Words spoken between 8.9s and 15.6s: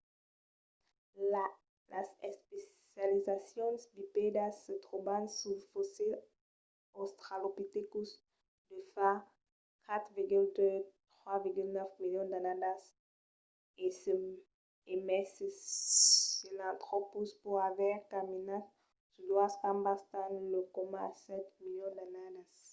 fa 4,2-3,9 milions d’annadas e mai se